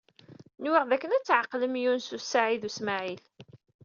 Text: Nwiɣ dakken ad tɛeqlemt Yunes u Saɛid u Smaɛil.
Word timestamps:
Nwiɣ 0.63 0.83
dakken 0.89 1.15
ad 1.17 1.23
tɛeqlemt 1.25 1.79
Yunes 1.83 2.09
u 2.17 2.19
Saɛid 2.21 2.63
u 2.67 2.71
Smaɛil. 2.77 3.23